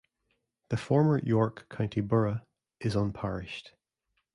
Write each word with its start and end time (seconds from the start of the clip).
The 0.69 0.77
former 0.77 1.19
York 1.19 1.67
County 1.69 2.01
Borough 2.01 2.41
is 2.79 2.95
unparished. 2.95 3.75